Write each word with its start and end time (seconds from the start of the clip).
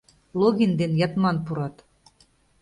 Логин 0.39 0.71
ден 0.79 0.91
Ятман 1.07 1.37
пурат. 1.45 1.75